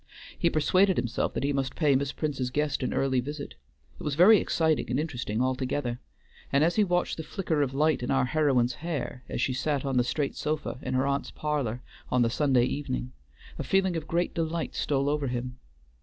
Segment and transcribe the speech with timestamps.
[0.35, 3.53] He persuaded himself that he must pay Miss Prince's guest an early visit.
[3.99, 5.99] It was very exciting and interesting altogether;
[6.51, 9.85] and as he watched the flicker of light in our heroine's hair as she sat
[9.85, 13.11] on the straight sofa in her aunt's parlor on the Sunday evening,
[13.59, 15.59] a feeling of great delight stole over him.